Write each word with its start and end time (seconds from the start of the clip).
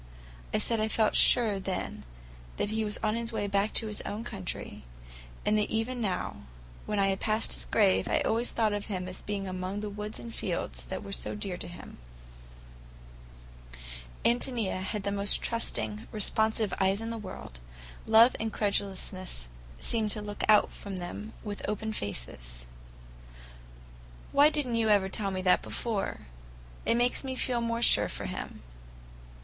I 0.51 0.57
said 0.57 0.79
I 0.79 0.87
felt 0.87 1.15
sure 1.15 1.59
then 1.59 2.05
that 2.57 2.69
he 2.71 2.83
was 2.83 2.97
on 3.03 3.13
his 3.13 3.31
way 3.31 3.45
back 3.45 3.71
to 3.75 3.85
his 3.85 4.01
own 4.01 4.23
country, 4.23 4.81
and 5.45 5.59
that 5.59 5.69
even 5.69 6.01
now, 6.01 6.37
when 6.87 6.97
I 6.97 7.15
passed 7.17 7.53
his 7.53 7.65
grave, 7.65 8.07
I 8.07 8.21
always 8.21 8.49
thought 8.49 8.73
of 8.73 8.87
him 8.87 9.07
as 9.07 9.21
being 9.21 9.47
among 9.47 9.79
the 9.81 9.91
woods 9.91 10.19
and 10.19 10.33
fields 10.33 10.85
that 10.85 11.03
were 11.03 11.11
so 11.13 11.35
dear 11.35 11.55
to 11.57 11.67
him. 11.67 11.99
Ántonia 14.25 14.81
had 14.81 15.03
the 15.03 15.11
most 15.11 15.39
trusting, 15.39 16.07
responsive 16.11 16.73
eyes 16.79 16.99
in 16.99 17.11
the 17.11 17.17
world; 17.19 17.59
love 18.07 18.35
and 18.39 18.51
credulousness 18.51 19.49
seemed 19.77 20.09
to 20.09 20.21
look 20.23 20.43
out 20.49 20.63
of 20.83 20.97
them 20.97 21.33
with 21.43 21.61
open 21.69 21.93
faces. 21.93 22.65
"Why 24.31 24.49
did 24.49 24.65
n't 24.65 24.77
you 24.77 24.89
ever 24.89 25.09
tell 25.09 25.29
me 25.29 25.43
that 25.43 25.61
before? 25.61 26.21
It 26.87 26.95
makes 26.97 27.23
me 27.23 27.35
feel 27.35 27.61
more 27.61 27.83
sure 27.83 28.07
for 28.07 28.25
him." 28.25 28.63